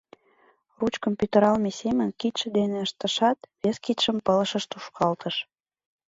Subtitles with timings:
[0.79, 5.35] Ручкым пӱтыралме семын кидше дене ыштышат, вес кидшым пылышыш тушкалтыш.